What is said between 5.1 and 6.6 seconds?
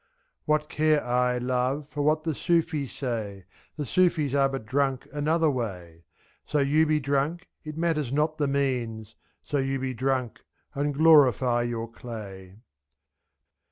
another way; S^. So